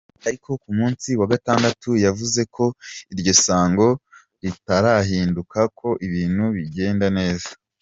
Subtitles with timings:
[0.27, 2.65] Ariko ku munsi wa gatandatu yavuze ko
[3.13, 3.87] "iryo sango
[4.41, 7.49] ritarahinduka" ko ibintu "bigenda neza".